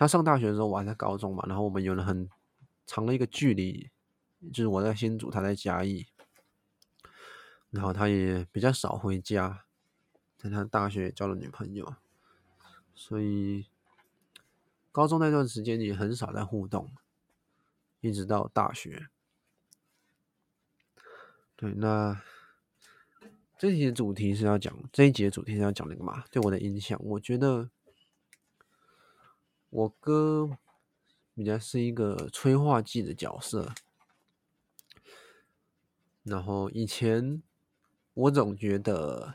[0.00, 2.30] 他上大学的时候，我还在高中嘛，然后我们有了很
[2.86, 3.90] 长的一个距离，
[4.52, 6.06] 就是我在新竹，他在嘉义，
[7.70, 9.64] 然后他也比较少回家，
[10.36, 11.96] 在他大学交了女朋友，
[12.94, 13.66] 所以
[14.92, 16.92] 高中那段时间也很少在互动，
[18.00, 19.08] 一直到大学。
[21.58, 22.22] 对，那
[23.58, 26.24] 这题的主题是要讲，这一节主题是要讲那个嘛？
[26.30, 27.68] 对我的影响，我觉得。
[29.70, 30.56] 我哥
[31.34, 33.74] 比较是一个催化剂的角色，
[36.22, 37.42] 然后以前
[38.14, 39.34] 我总觉得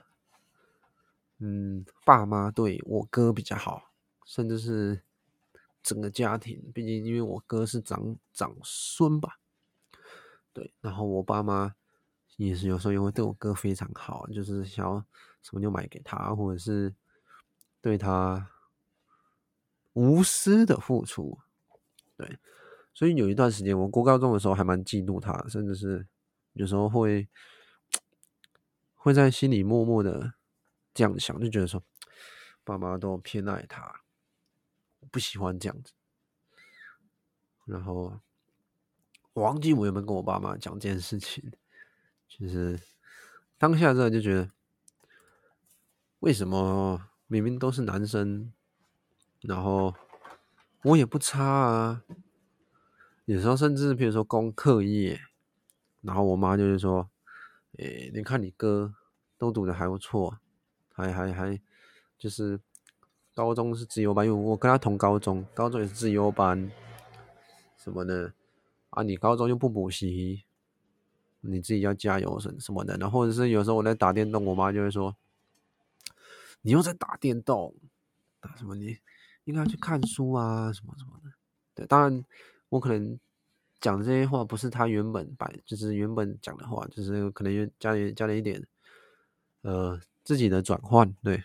[1.38, 3.92] 嗯，爸妈对我哥比较好，
[4.26, 5.04] 甚至是
[5.84, 6.72] 整个家庭。
[6.74, 9.38] 毕竟因为我哥是长长孙吧，
[10.52, 10.74] 对。
[10.82, 11.76] 然后我爸妈
[12.38, 15.06] 也是有时候也会对我哥非常好，就是想要
[15.42, 16.94] 什么就买给他，或者是
[17.82, 18.50] 对他
[19.94, 21.40] 无私的付出，
[22.18, 22.40] 对。
[22.96, 26.08] 所以有一段时间，我过高中的时候还蛮嫉妒他，甚至是
[26.54, 27.28] 有时候会
[28.94, 30.36] 会在心里默默的
[30.94, 31.82] 这样想，就觉得说
[32.64, 34.02] 爸妈都偏爱他，
[35.10, 35.92] 不喜欢这样子。
[37.66, 38.20] 然后
[39.34, 41.52] 我忘记我有没有跟我爸妈讲这件事情，
[42.36, 42.80] 其实
[43.60, 44.50] 当下真的就觉得，
[46.20, 48.52] 为什么明明都是男生，
[49.42, 49.94] 然后
[50.84, 52.04] 我也不差啊。
[53.26, 55.22] 有时候甚至比如说功课业，
[56.02, 57.08] 然后我妈就是说
[57.78, 58.96] ：“诶、你看你哥
[59.38, 60.40] 都读的还不错，
[60.92, 61.62] 还还还
[62.18, 62.60] 就是
[63.36, 66.72] 高中是自由班，因为我跟他同高中，高中也是自由班
[67.78, 68.34] 什么的
[68.90, 69.04] 啊。
[69.04, 70.44] 你高中又不补习，
[71.44, 72.98] 你自己要加油什什么的。
[72.98, 75.16] 然后或者是有时候我在打电动，我妈就会说：
[76.62, 77.76] 你又在打电动，
[78.40, 78.76] 打什么？
[78.76, 78.98] 你
[79.44, 81.32] 应该去看书啊，什么什么的。
[81.76, 82.24] 对，当然。”
[82.74, 83.20] 我可能
[83.80, 88.66] 讲这些话不是他原本摆，就是原本讲的话，就是可能加了加了一点，
[89.62, 91.14] 呃，自己的转换。
[91.22, 91.44] 对，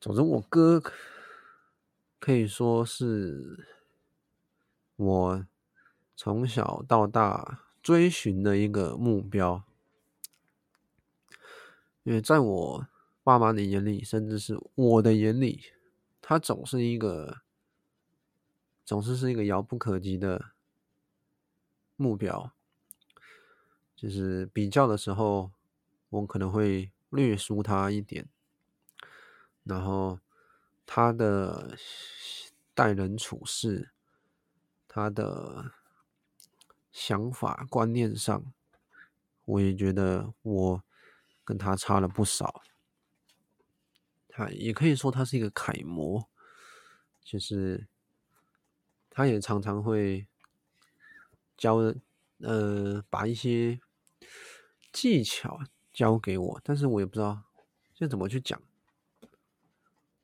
[0.00, 0.80] 总之我哥
[2.20, 3.66] 可以说是
[4.94, 5.46] 我
[6.14, 9.64] 从小到大追寻的一个目标，
[12.02, 12.86] 因为在我
[13.22, 15.72] 爸妈的眼里，甚至是我的眼里，
[16.20, 17.38] 他总是一个。
[18.84, 20.50] 总是是一个遥不可及的
[21.96, 22.52] 目标，
[23.96, 25.50] 就是比较的时候，
[26.10, 28.28] 我可能会略输他一点，
[29.64, 30.20] 然后
[30.84, 31.74] 他的
[32.74, 33.92] 待人处事，
[34.86, 35.72] 他的
[36.98, 38.52] 想法观念上，
[39.44, 40.82] 我也觉得我
[41.44, 42.62] 跟他差了不少。
[44.28, 46.28] 他也可以说他是一个楷模，
[47.22, 47.86] 就是。
[49.10, 50.28] 他也常常会
[51.56, 51.76] 教，
[52.38, 53.80] 呃，把一些
[54.92, 55.58] 技巧
[55.92, 57.42] 教给我，但是我也不知道
[57.94, 58.62] 这怎么去讲。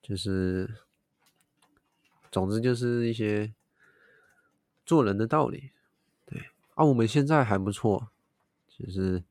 [0.01, 0.85] 就是，
[2.31, 3.53] 总之就是一些
[4.87, 5.73] 做人的道理。
[6.75, 8.11] 啊，我们现在还不错，
[8.69, 9.23] 就是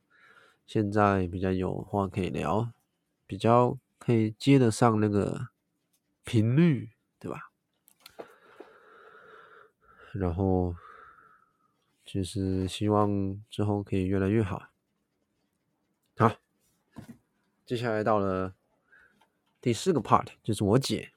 [0.66, 2.72] 现在比较有话可以聊，
[3.28, 5.50] 比较可以接得上那个
[6.24, 7.52] 频率，对吧？
[10.14, 10.76] 然后，
[12.06, 14.70] 就是希望之后可以越来越好。
[16.16, 16.38] 好，
[17.66, 18.54] 接下来到了
[19.60, 21.12] 第四个 part，就是我姐。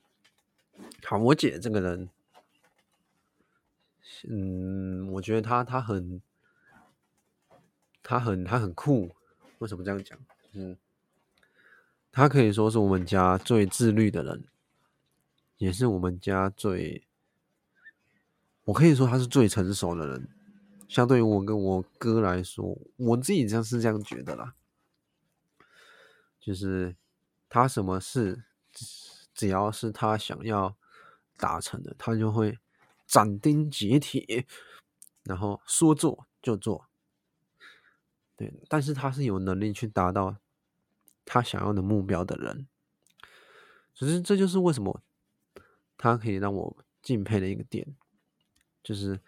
[1.05, 2.09] 好，我姐这个人，
[4.29, 6.21] 嗯，我觉得她她很，
[8.03, 9.15] 她很她很酷。
[9.59, 10.19] 为什么这样讲？
[10.53, 10.77] 嗯，
[12.13, 14.45] 她可以说是我们家最自律的人，
[15.59, 17.05] 也是我们家最。
[18.65, 20.29] 我可以说他是最成熟的人，
[20.89, 24.55] 相对于我跟我哥来说，我自己就是这样觉得啦。
[26.41, 26.97] 就是
[27.49, 28.43] 他什么事，
[29.33, 30.77] 只要是他想要
[31.37, 32.59] 达成的，他就会
[33.07, 34.47] 斩钉截铁，
[35.23, 36.89] 然后说做就做。
[38.37, 40.37] 对，但是他是有能力去达到
[41.25, 42.67] 他想要的目标的人。
[43.95, 45.03] 只是这就是为什么
[45.97, 47.97] 他可以让我敬佩的一个点。
[48.83, 49.21] 就是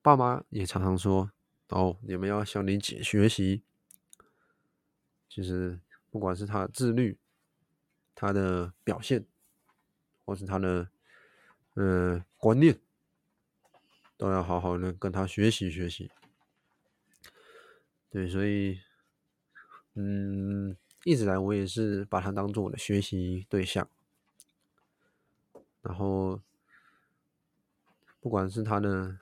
[0.00, 1.30] 爸妈也常常说
[1.68, 3.62] ：“哦，你们要向你姐学习。”
[5.28, 5.78] 就是
[6.10, 7.18] 不管是他的自律、
[8.14, 9.26] 他的表现，
[10.24, 10.90] 或是他的
[11.74, 12.78] 嗯观念，
[14.16, 16.10] 都要好好的跟他学习学习。
[18.10, 18.80] 对，所以
[19.94, 23.88] 嗯，一直来我也是把他当做我的学习对象，
[25.82, 26.40] 然后。
[28.22, 29.16] 不管是他的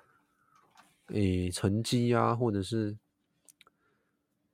[1.06, 2.98] 诶、成绩啊，或者是，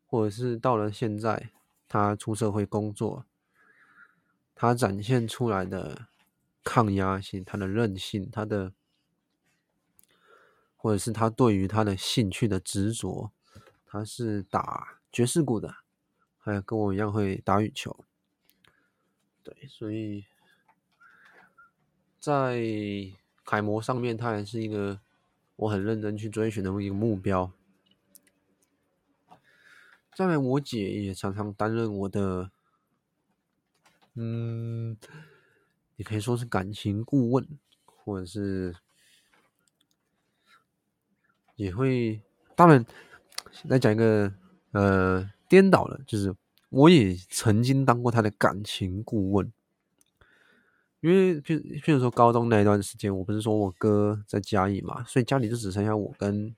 [0.07, 1.51] 或者是到了现在，
[1.89, 3.25] 他出社会工作，
[4.55, 6.09] 他展现出来的
[6.65, 8.73] 抗压性、他的韧性、他的，
[10.77, 13.31] 或者是他对于他的兴趣的执着，
[13.87, 15.77] 他是打爵士鼓的，
[16.39, 18.05] 还有跟我一样会打羽球，
[19.45, 20.25] 对，所以
[22.19, 23.15] 在。
[23.47, 25.01] 楷模上面，他还是一个
[25.57, 27.53] 我很认真去追寻的一个目标。
[30.15, 32.51] 再来，我姐也常常担任我的
[34.15, 34.97] 嗯，
[35.97, 37.47] 你可以说是感情顾问，
[37.85, 38.75] 或者是
[41.57, 42.21] 也会。
[42.57, 42.87] 当然，
[43.65, 44.33] 来讲一个
[44.71, 46.33] 呃颠倒的，就是
[46.69, 49.53] 我也曾经当过他的感情顾问。
[51.01, 56.55] 因为，譬譬如说高中那一段时间，我不是说我哥在嘉义嘛，所以家里就只剩下我跟，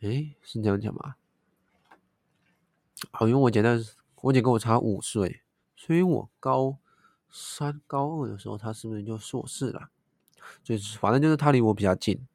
[0.00, 1.14] 诶，是这样讲吗？
[3.12, 3.78] 好，因为我姐在，
[4.22, 5.42] 我姐跟我差五岁，
[5.76, 6.78] 所以我高
[7.30, 9.90] 三、高二的时候，她是不是就硕士了？
[10.62, 12.26] 所以反正就是她离我比较近，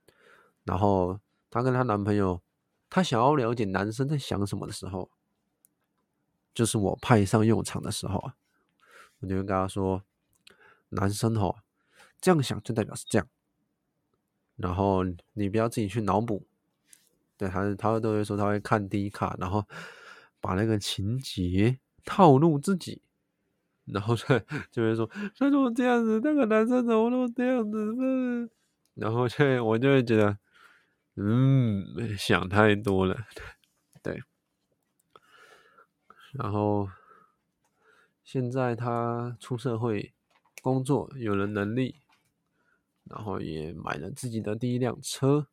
[0.63, 2.41] 然后她跟她男朋友，
[2.89, 5.09] 她想要了解男生在想什么的时候，
[6.53, 8.35] 就是我派上用场的时候啊。
[9.21, 10.01] 我就跟他说
[10.95, 11.57] ：“男生吼，
[12.21, 13.27] 这样想就代表是这样，
[14.55, 16.47] 然后你不要自己去脑补。”
[17.35, 19.67] 对，他他都会说他会看第一卡，然后
[20.39, 23.01] 把那个情节套路自己，
[23.93, 24.39] 然后就
[24.71, 25.05] 就会说
[25.37, 26.19] ：“他怎么这样子？
[26.23, 28.49] 那个男生怎么都这样子？”
[28.95, 30.37] 然后就我就会觉得，
[31.15, 33.17] 嗯，想太多了，
[34.01, 34.23] 对，
[36.33, 36.89] 然后。
[38.21, 40.13] 现在他出社会
[40.61, 41.95] 工作，有了能力，
[43.05, 45.47] 然后也买了自己的第一辆车，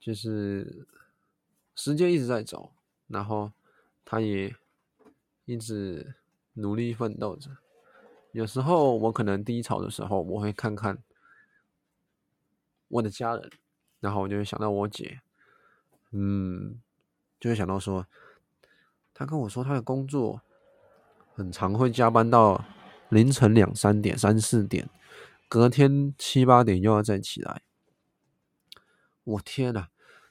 [0.00, 0.88] 就是
[1.76, 2.72] 时间一直在走，
[3.06, 3.52] 然后
[4.04, 4.56] 他也
[5.44, 6.16] 一直
[6.54, 7.50] 努力奋斗着。
[8.32, 11.02] 有时候我可能低潮的时候，我会看看
[12.88, 13.50] 我的家人，
[14.00, 15.20] 然后我就会想到我姐，
[16.10, 16.80] 嗯，
[17.38, 18.06] 就会想到说，
[19.12, 20.42] 他跟我说他的工作。
[21.32, 22.66] 很常会加班到
[23.08, 24.90] 凌晨两三点、三四点，
[25.48, 27.62] 隔天七八点又要再起来。
[29.24, 29.86] 我天呐，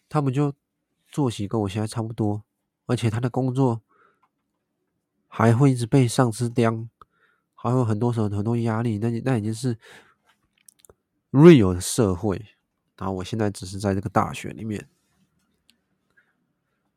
[0.08, 0.54] 他们就
[1.08, 2.44] 作息跟我现在差不多，
[2.86, 3.82] 而且他的工作
[5.30, 6.90] 还会一直被上司刁，
[7.56, 8.98] 还有很多时候很多压力。
[8.98, 9.78] 那那已经是
[11.32, 12.48] real 的社会。
[12.98, 14.90] 然后我现在只是在这个大学里面，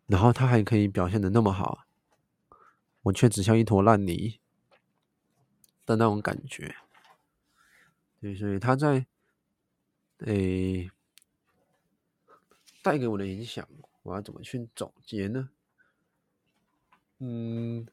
[0.06, 1.86] 然后他还可以表现的那么好。
[3.02, 4.38] 我却只像一坨烂泥
[5.84, 6.76] 的那种感觉，
[8.20, 9.06] 对，所以他在
[10.18, 10.88] 诶
[12.80, 13.68] 带给我的影响，
[14.04, 15.50] 我要怎么去总结呢？
[17.18, 17.86] 嗯，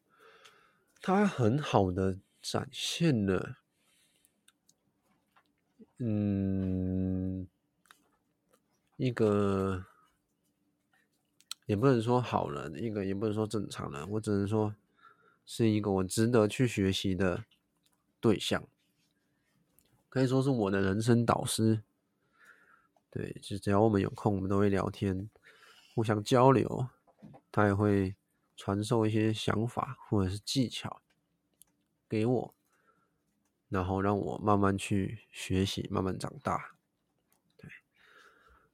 [1.01, 3.57] 他很好的展现了，
[5.97, 7.47] 嗯，
[8.97, 9.85] 一个
[11.65, 14.75] 也不能说好人，一个也不能说正常人，我只能说。
[15.51, 17.43] 是一个我值得去学习的
[18.19, 18.67] 对象，
[20.07, 21.81] 可以说是我的人生导师。
[23.09, 25.27] 对，就只要我们有空，我们都会聊天，
[25.95, 26.87] 互相交流。
[27.51, 28.15] 他也会
[28.59, 31.01] 传授一些想法或者是技巧
[32.09, 32.53] 给我，
[33.69, 36.75] 然后让我慢慢去学习，慢慢长大。
[37.55, 37.71] 对，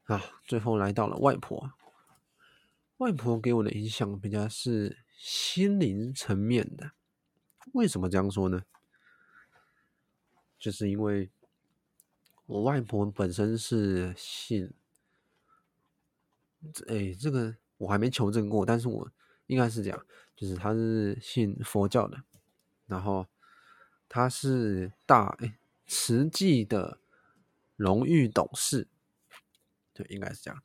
[0.06, 1.74] 啊，最后来到了外婆，
[2.98, 5.06] 外婆给我的影响比较是。
[5.17, 6.91] 心灵层面的，
[7.71, 8.65] 为什么这样说呢？
[10.60, 11.32] 就是因为
[12.45, 14.74] 我外婆本身是信，
[16.89, 19.10] 哎，这个我还没求证过，但是我
[19.47, 20.05] 应该是这样，
[20.36, 22.23] 就是他是信佛教的，
[22.88, 23.27] 然后
[24.08, 26.99] 他是大哎慈济的
[27.75, 28.88] 荣誉董事，
[29.93, 30.62] 对，应该是这样，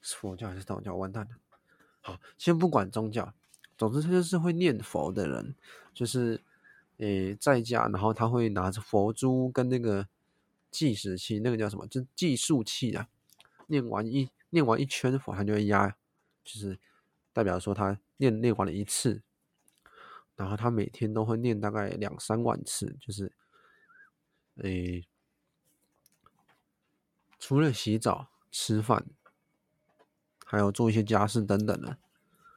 [0.00, 0.94] 是佛教还是道教？
[0.94, 1.30] 完蛋了，
[2.00, 3.32] 好，先不管宗教。
[3.76, 5.52] 总之，他就是会念佛的人，
[5.92, 6.40] 就是，
[6.98, 10.06] 诶、在家，然后他会拿着佛珠跟那个
[10.70, 11.84] 计时器，那个叫什么？
[11.88, 13.08] 就计数器啊。
[13.66, 15.96] 念完一念完一圈佛，他就会压，
[16.44, 16.78] 就是
[17.34, 19.22] 代表说他念念完了一次。
[20.36, 23.32] 然后他每天都会念大概两三万次，就是，
[24.56, 25.06] 诶、
[27.38, 29.06] 除了洗澡、吃饭，
[30.44, 31.98] 还有做一些家事等等的。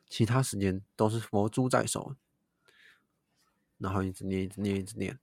[0.09, 2.15] 其他时间都是佛珠在手，
[3.77, 5.19] 然后一直念，一直念，一直念。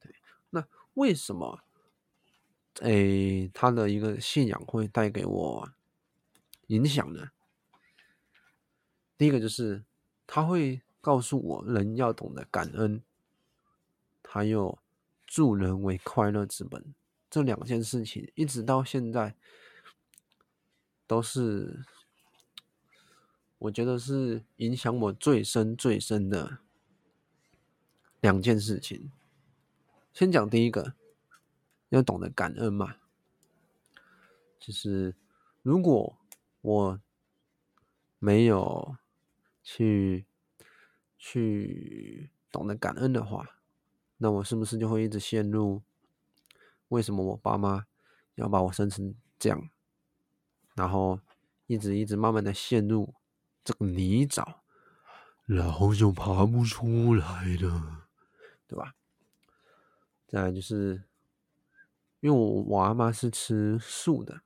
[0.00, 0.14] 对，
[0.50, 1.62] 那为什么？
[2.80, 5.72] 诶，他的一个信仰会带给我
[6.66, 7.30] 影响呢？
[9.22, 9.84] 第一个就是
[10.26, 13.00] 他会告诉我，人要懂得感恩，
[14.24, 14.76] 还有
[15.24, 16.92] 助人为快乐之本，
[17.30, 19.36] 这两件事情一直到现在
[21.06, 21.84] 都是。
[23.58, 26.58] 我觉得是影响我最深最深的
[28.20, 29.12] 两件事情。
[30.12, 30.94] 先讲第一个，
[31.90, 32.96] 要懂得感恩嘛。
[34.58, 35.14] 就是
[35.62, 36.18] 如果
[36.60, 37.00] 我
[38.18, 38.96] 没有
[39.62, 40.26] 去
[41.16, 43.60] 去懂得感恩的话，
[44.18, 45.82] 那我是不是就会一直陷入
[46.88, 47.86] 为什么我爸妈
[48.34, 49.70] 要把我生成这样，
[50.74, 51.20] 然后
[51.66, 53.14] 一直一直慢慢的陷入
[53.64, 54.56] 这个泥沼，
[55.46, 58.08] 然后就爬不出来了，
[58.66, 58.94] 对吧？
[60.26, 61.04] 再来就是，
[62.20, 64.42] 因为我我阿妈是吃素的，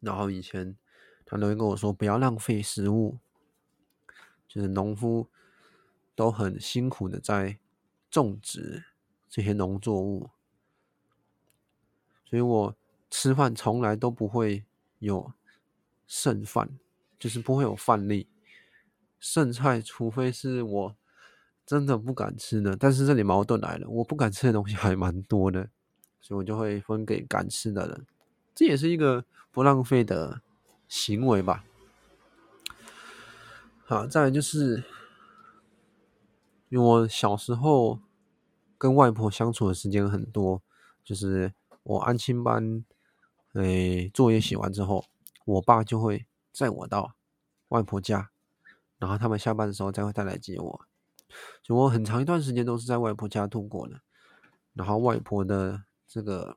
[0.00, 0.76] 然后以前
[1.24, 3.18] 她都会跟我说不要浪费食物，
[4.52, 5.26] 就是农夫
[6.14, 7.58] 都很辛苦的在
[8.10, 8.84] 种植
[9.30, 10.28] 这些农作物，
[12.26, 12.76] 所以我
[13.08, 14.64] 吃饭从来都不会
[14.98, 15.32] 有
[16.06, 16.78] 剩饭，
[17.18, 18.28] 就是不会有饭粒，
[19.18, 20.96] 剩菜除非是我。
[21.64, 25.70] 真的不敢吃呢，但是这里矛盾来了，我不敢吃的东西还蛮多的，
[26.20, 28.04] 所以我就会分给敢吃的人，
[28.52, 30.42] 这也是一个不浪费的
[30.88, 31.64] 行为吧。
[33.92, 34.82] 啊，再来就是，
[36.70, 38.00] 因为我小时候
[38.78, 40.62] 跟外婆相处的时间很多，
[41.04, 42.86] 就是我安亲班，
[43.52, 45.04] 哎，作业写完之后，
[45.44, 47.14] 我爸就会载我到
[47.68, 48.30] 外婆家，
[48.96, 50.80] 然后他们下班的时候再会再来接我。
[51.62, 54.00] 就我很长一段时间都是在外婆家度过的，
[54.72, 56.56] 然后外婆的这个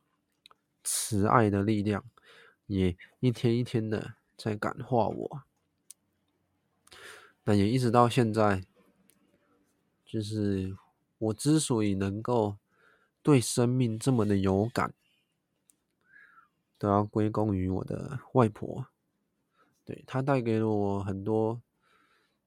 [0.86, 2.06] 慈爱的力量
[2.68, 5.42] 也一天一天的在感化我，
[7.46, 8.66] 但也一直到现在，
[10.06, 10.76] 就是
[11.18, 12.58] 我之所以能够
[13.24, 14.94] 对生命这么的有感，
[16.78, 18.88] 都要归功于我的外婆，
[19.86, 21.62] 对，她带给了我很多，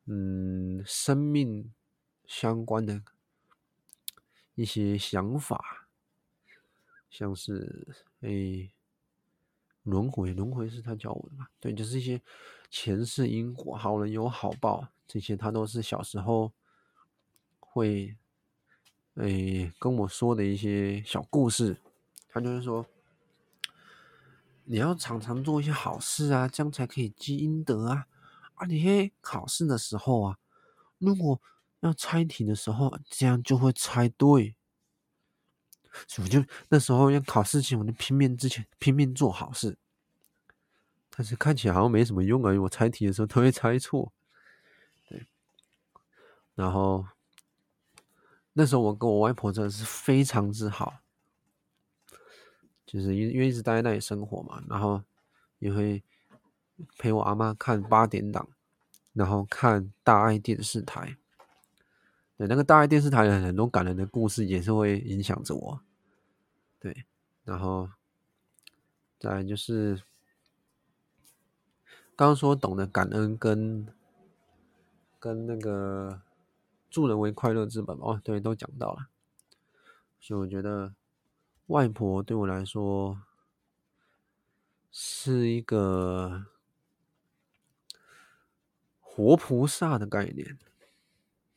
[0.05, 1.72] 嗯，生命。
[2.28, 3.03] 相关的
[4.55, 5.88] 一些想法，
[7.09, 7.88] 像是
[8.20, 8.70] 诶
[9.82, 11.49] 轮回，轮回是她教我的嘛？
[11.59, 12.20] 对，就是一些
[12.71, 16.53] 前世因果，好人有好报，这些他都是小时候
[17.59, 18.16] 会
[19.14, 21.79] 诶跟我说的一些小故事。
[22.29, 22.85] 他就是说，
[24.64, 28.07] 你要常常做一些好事啊，这样才可以积阴德啊。
[28.55, 30.39] 啊，你嘿考试的时候啊，
[30.99, 31.41] 如果
[31.81, 34.55] 要猜题的时候，这样就会猜对。
[36.07, 39.79] 所以我就那时候要考试前，我就拼命之前拼命做好事。
[41.19, 44.12] 但是看起来好像没什么用啊，因为我猜题的时候都会猜错。
[45.09, 45.27] 对。
[46.55, 47.05] 然后
[48.53, 51.01] 那时候我跟我外婆真的是非常之好，
[52.87, 55.03] 就是因因为一直待在那里生活嘛，然后
[55.59, 56.05] 也会
[56.97, 58.49] 陪我阿妈看八点档，
[59.12, 61.16] 然后看大爱电视台。
[62.37, 65.81] 对，那个大爱电视台的很多感人的故事也是会影响着我。
[66.79, 67.05] 对，
[67.43, 67.91] 然后
[69.19, 70.01] 再就是
[72.19, 73.87] 刚刚说懂得感恩跟
[75.21, 76.21] 跟那个
[76.91, 79.07] 助人为快乐之本哦，对，都讲到了。
[80.19, 80.93] 所以我觉得
[81.69, 83.23] 外婆对我来说
[84.91, 86.47] 是一个
[89.01, 90.59] 活菩萨的概念。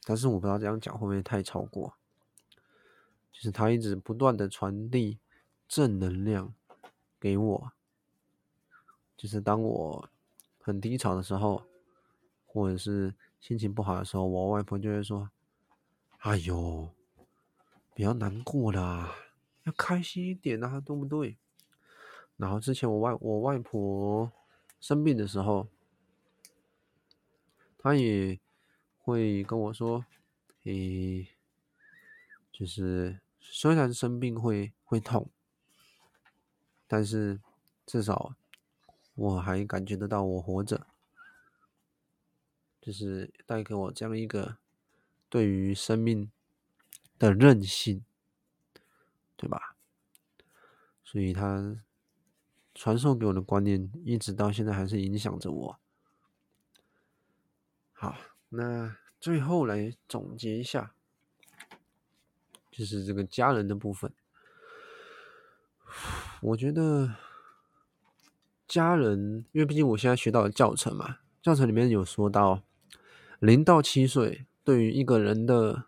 [0.03, 1.95] 但是我不知道这样讲会不会太超过，
[3.31, 5.17] 就是他一直不断的传递
[5.67, 6.53] 正能量
[7.19, 7.71] 给我，
[9.17, 10.09] 就是当我
[10.61, 11.63] 很低潮的时候，
[12.45, 15.29] 或者是心情不好的时候，我外婆就会说
[16.19, 16.93] ：“哎呦，
[17.95, 19.13] 不要难过啦，
[19.63, 21.37] 要开心一点啊，对不对？”
[22.37, 24.31] 然后之前我外我外婆
[24.79, 25.67] 生病的时候，
[27.77, 28.39] 她也。
[29.03, 30.05] 会跟我说
[30.63, 31.27] ：“诶，
[32.51, 35.27] 就是虽然生病会会痛，
[36.87, 37.41] 但是
[37.83, 38.35] 至少
[39.15, 40.87] 我还感觉得到我活着，
[42.81, 44.57] 就是带给我这样一个
[45.29, 46.31] 对于生命
[47.19, 48.03] 的韧性，
[49.35, 49.75] 对吧？
[51.03, 51.83] 所以他
[52.73, 55.79] 传授给我的观念，一直到现在还是影响着我。
[57.93, 58.17] 好。”
[58.53, 60.93] 那最后来总结一下，
[62.69, 64.13] 就是这个家人的部分。
[66.41, 67.15] 我觉得
[68.71, 72.63] 家人，因为毕竟我现在学到的教程嘛，教程里面有说到，
[73.39, 75.83] 零到七岁对于一个人的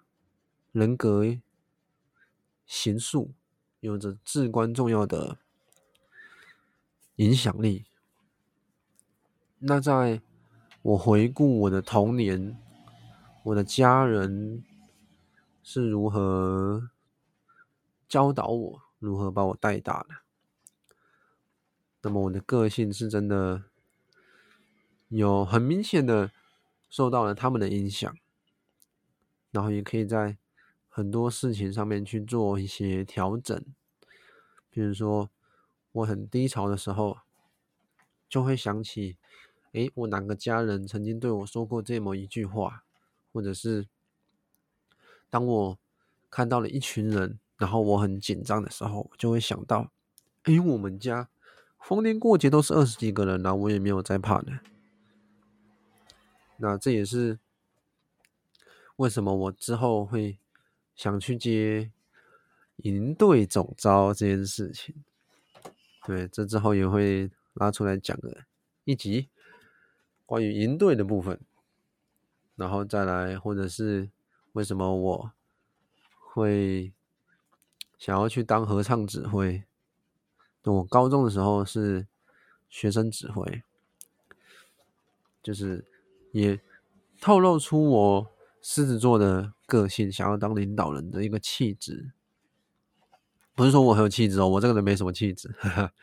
[0.74, 1.24] 人格
[2.66, 3.32] 形塑
[3.80, 5.38] 有着至关重要的
[7.16, 7.86] 影响力。
[9.60, 10.22] 那在
[10.82, 12.58] 我回顾我的童年，
[13.44, 14.62] 我的家人
[15.64, 16.90] 是如何
[18.10, 20.23] 教导我，如何把我带大的。
[22.04, 23.64] 那么我的个性是真的
[25.08, 26.32] 有很明显的
[26.90, 28.16] 受到了他们的影响。
[29.52, 30.38] 然后也可以在
[30.90, 33.64] 很多事情上面去做一些调整。
[34.72, 35.30] 比如说，
[35.92, 37.20] 我很低潮的时候，
[38.28, 39.18] 就会想起，
[39.74, 42.84] 诶，我哪个家人曾经对我说过这么一句话，
[43.32, 43.88] 或者是
[45.30, 45.80] 当我
[46.32, 49.92] 看到了一群人，然后我很紧张的时候，就会想到，
[50.46, 51.30] 诶，我们家
[51.84, 54.60] 逢年过节都是二十几个人，然后我也没有在怕的。
[56.58, 57.38] 那这也是
[58.96, 60.40] 为什么我之后会
[60.96, 61.92] 想去接
[62.78, 64.96] 营队总招这件事情。
[66.06, 68.46] 对，这之后也会拉出来讲的
[68.86, 69.28] 一集
[70.26, 71.38] 关于营队的部分，
[72.56, 74.10] 然后再来，或者是
[74.54, 75.32] 为什么我
[76.34, 76.94] 会
[77.98, 79.64] 想要去当合唱指挥。
[80.72, 82.08] 我高中的时候是
[82.70, 83.64] 学生指挥，
[85.42, 85.86] 就是。
[86.34, 86.60] 也
[87.22, 92.12] 透露出我狮子座的个性，想要当领导人的一个气质。
[93.54, 95.94] 不是说我很有气质哦，我这个人没什么气质，哈哈，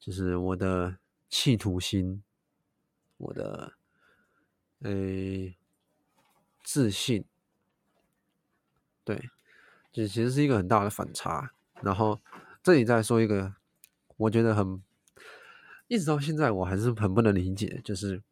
[0.00, 0.96] 就是我的
[1.28, 2.22] 企图心，
[3.18, 3.74] 我的
[4.78, 5.56] 诶、欸、
[6.62, 7.22] 自信，
[9.04, 9.28] 对，
[9.92, 11.52] 就其实是一个很大的反差。
[11.82, 12.18] 然后
[12.62, 13.54] 这里再说一个，
[14.16, 14.82] 我觉得很，
[15.88, 18.22] 一直到现在我还是很不能理解，就是。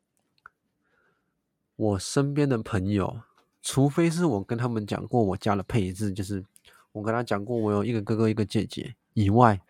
[1.75, 3.23] 我身边的朋友，
[3.61, 6.45] 除非是我跟他们讲过我家的配置，就是
[6.93, 9.61] 我跟他讲过我有一个哥哥一个姐姐以外，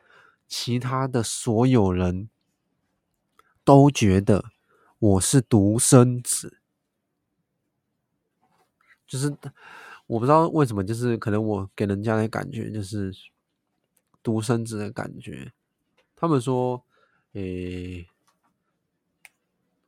[0.46, 2.28] 其他的所有人
[3.64, 4.44] 都觉得
[4.98, 6.58] 我是独生子，
[9.06, 9.34] 就是
[10.06, 13.14] 我不知道为什么，就是可能我给人家的感觉就是
[14.22, 15.52] 独生子的感觉。
[16.22, 16.82] 他们说，
[17.32, 18.06] 诶、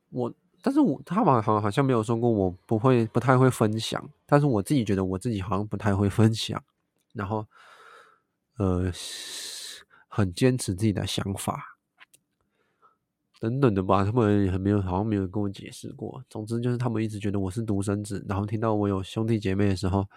[0.09, 0.33] 我。
[0.61, 6.63] 但是我他们好像好像没有说过我不会不太会分享，但是我自己觉得我自己好像不太会分享，
[7.13, 7.45] 然后
[8.57, 8.91] 呃
[10.07, 11.77] 很坚持自己的想法
[13.39, 16.23] 等等的吧，他们很没有好像没有跟我解释过。
[16.31, 20.09] 总之就是他们一直觉得我是独生子，然后听到我有兄弟姐妹的时候，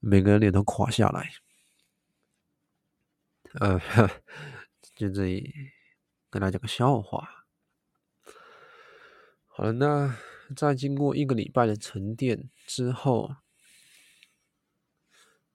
[0.00, 1.30] 每个人脸都垮下来。
[3.60, 3.80] 呃，
[4.94, 5.52] 就这里
[6.30, 7.46] 跟大家讲个笑话。
[9.46, 10.16] 好了，那
[10.56, 13.36] 在经过一个礼拜的沉淀之后，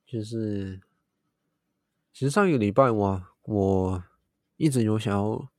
[0.05, 0.81] 就是
[2.13, 4.03] 其实上一个礼拜我我
[4.57, 5.49] 一直有想要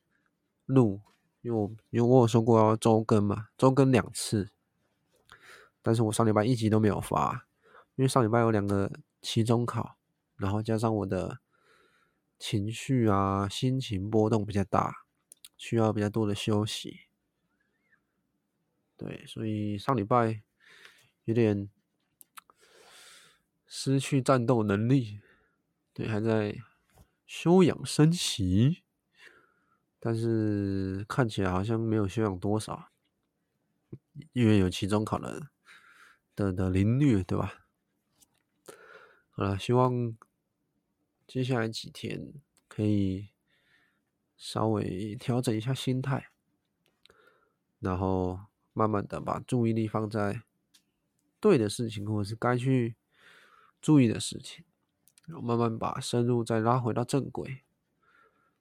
[0.67, 1.01] 录，
[1.43, 4.51] 因为我因为我有说过要周更嘛，周更两次，
[5.83, 7.47] 但是我上礼拜一集都没有发，
[7.97, 8.91] 因为上礼拜有两个
[9.23, 9.97] 期中考，
[10.37, 11.41] 然后加上我的
[12.41, 15.05] 情绪啊心情波动比较大，
[15.59, 17.03] 需要比较多的休息。
[18.97, 20.43] 对，所以上礼拜
[21.25, 21.69] 有点
[23.67, 25.21] 失去战斗能力，
[25.93, 26.57] 对，还在
[27.27, 28.83] 休养生息，
[29.99, 32.91] 但是看起来好像没有休养多少，
[34.33, 35.51] 因为有期中考的
[36.35, 37.67] 的的凌虐，对吧？
[39.31, 40.17] 好了，希望
[41.31, 42.33] 接下来几天
[42.67, 43.29] 可以
[44.37, 46.31] 稍微调整一下心态，
[47.79, 48.41] 然后。
[48.73, 50.43] 慢慢的把注意力放在
[51.41, 52.95] 对的事情，或者是该去
[53.83, 54.65] 注意的事情，
[55.27, 57.63] 然后慢慢把深入再拉回到正轨，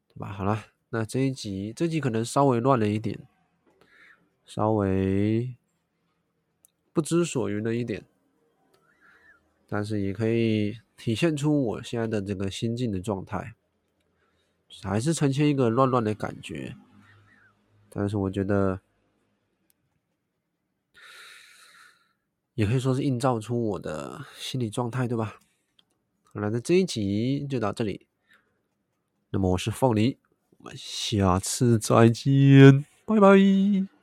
[0.08, 0.34] 对吧？
[0.34, 3.20] 好了，那这一集这集可能稍微乱了一点，
[4.46, 5.56] 稍微
[6.92, 8.04] 不知所云了一点，
[9.68, 13.56] 但是也可以体现出我现在的这个心境的状态，
[14.84, 16.76] 还是呈现一个乱乱的感觉，
[17.90, 18.82] 但是我觉得。
[22.56, 25.40] 也可以说是映照出我的心理状态，对吧？
[26.34, 28.06] 好了，那这一集就到这里。
[29.30, 30.18] 那么我是凤梨，
[30.58, 33.99] 我们下次再见，拜拜。